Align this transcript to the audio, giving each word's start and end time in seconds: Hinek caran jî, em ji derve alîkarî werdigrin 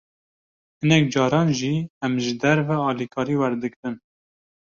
Hinek 0.79 1.05
caran 1.13 1.47
jî, 1.59 1.73
em 2.05 2.13
ji 2.23 2.33
derve 2.41 2.77
alîkarî 2.89 3.35
werdigrin 3.41 3.95